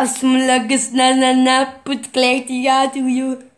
[0.00, 3.49] Asmulagus na na na put clarity ya to you.